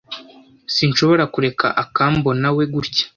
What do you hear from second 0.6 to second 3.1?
Sinshobora kureka akambonawe gutya.